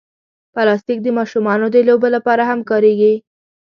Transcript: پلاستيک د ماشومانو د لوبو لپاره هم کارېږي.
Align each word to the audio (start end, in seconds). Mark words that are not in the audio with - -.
پلاستيک 0.53 0.99
د 1.03 1.07
ماشومانو 1.17 1.65
د 1.71 1.77
لوبو 1.87 2.07
لپاره 2.15 2.43
هم 2.49 2.59
کارېږي. 2.69 3.13